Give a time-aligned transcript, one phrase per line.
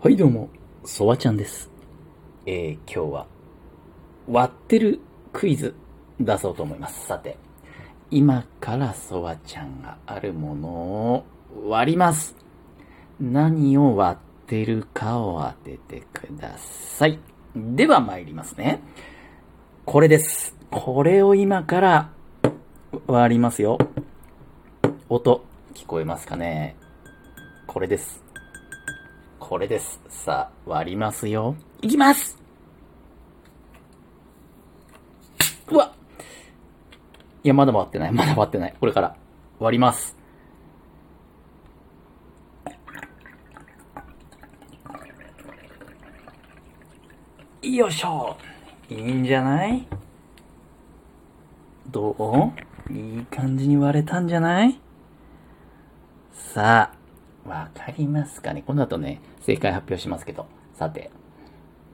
[0.00, 0.48] はいどうも、
[0.84, 1.68] そわちゃんです。
[2.46, 3.26] えー、今日は、
[4.28, 5.00] 割ってる
[5.32, 5.74] クイズ
[6.20, 7.08] 出そうと思います。
[7.08, 7.36] さて、
[8.08, 11.24] 今からそわちゃんがあるものを
[11.66, 12.36] 割ります。
[13.18, 17.18] 何を割ってるかを当ててください。
[17.56, 18.80] では参りますね。
[19.84, 20.54] これです。
[20.70, 22.10] これを今から
[23.08, 23.78] 割りますよ。
[25.08, 25.44] 音、
[25.74, 26.76] 聞こえますかね
[27.66, 28.27] これです。
[29.48, 29.98] これです。
[30.10, 31.56] さあ、割りますよ。
[31.80, 32.36] いきます
[35.70, 35.90] うわ
[37.42, 38.12] いや、まだ割ってない。
[38.12, 38.74] まだ割ってない。
[38.78, 39.16] これから。
[39.58, 40.14] 割ります。
[47.62, 48.36] よいしょ
[48.90, 49.86] いいんじゃない？
[51.90, 52.52] ど
[52.90, 52.92] う？
[52.92, 54.78] いい感じに割れたんじゃない？
[56.34, 56.97] さあ、
[57.48, 58.62] わかりますかね？
[58.66, 60.46] この後ね、正解発表しますけど。
[60.74, 61.10] さて、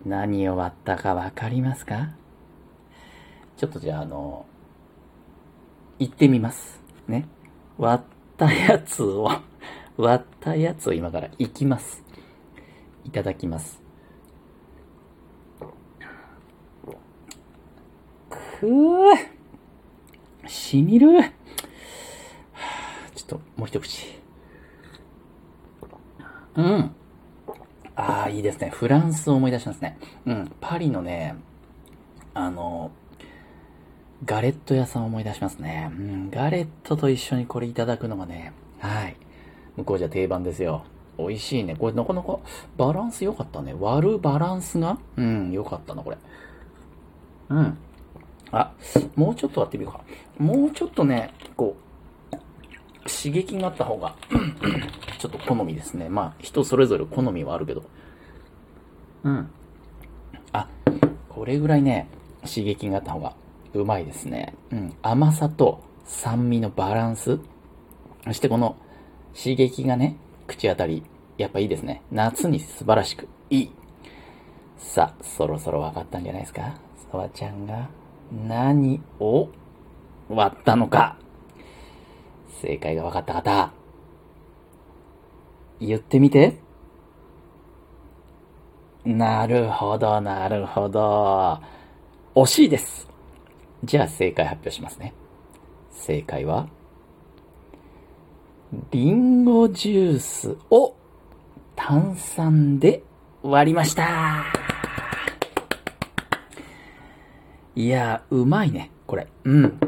[0.04, 2.10] 何を割ったかわかりますか？
[3.56, 4.44] ちょっとじゃあ、あの、
[5.98, 6.82] 言ってみます。
[7.08, 7.26] ね？
[7.78, 9.30] 割ったやつを、
[9.96, 12.02] 割ったやつを今からいきます。
[13.04, 13.80] いただきます。
[18.60, 21.08] くぅしみる
[23.14, 24.23] ちょっと、もう一口。
[26.56, 26.94] うん。
[27.96, 28.70] ああ、いいですね。
[28.70, 29.98] フランスを思い出しますね。
[30.26, 30.52] うん。
[30.60, 31.36] パリのね、
[32.34, 32.90] あの、
[34.24, 35.90] ガレット屋さんを思い出しますね。
[35.92, 36.30] うん。
[36.30, 39.16] ガレットと一緒にこれいただくのがね、はい。
[39.76, 40.84] 向こうじゃ定番ですよ。
[41.18, 41.76] 美味しいね。
[41.76, 42.38] これなかなか
[42.76, 43.74] バランス良かったね。
[43.78, 44.98] 割るバランスが？
[45.16, 46.18] うん、良かったな、これ。
[47.50, 47.78] うん。
[48.50, 48.72] あ、
[49.14, 50.00] もうちょっと割ってみようか。
[50.38, 51.76] もうちょっとね、こ
[52.32, 52.36] う、
[53.08, 54.16] 刺激があった方が、
[55.24, 56.10] ちょっと好みですね。
[56.10, 57.82] まあ、人それぞれ好みはあるけど。
[59.22, 59.50] うん。
[60.52, 60.68] あ、
[61.30, 62.08] これぐらいね、
[62.42, 63.34] 刺激があった方が
[63.72, 64.54] うまいですね。
[64.70, 64.94] うん。
[65.00, 67.38] 甘さと酸味のバランス。
[68.24, 68.76] そしてこの
[69.34, 71.02] 刺激がね、口当たり、
[71.38, 72.02] やっぱいいですね。
[72.12, 73.70] 夏に素晴らしくいい。
[74.76, 76.74] さあ、そろそろ分かったんじゃないですか？
[77.10, 77.88] そわちゃんが
[78.46, 79.48] 何を
[80.28, 81.16] 割ったのか。
[82.60, 83.72] 正解が分かった方、
[85.80, 86.58] 言ってみて。
[89.04, 91.60] なるほど、なるほど。
[92.34, 93.08] 惜しいです。
[93.84, 95.12] じゃあ正解発表しますね。
[95.90, 96.68] 正解は、
[98.90, 100.96] リンゴジュースを
[101.76, 103.02] 炭酸で
[103.42, 104.44] 割りました。
[107.76, 109.26] いや、うまいね、これ。
[109.44, 109.80] うん。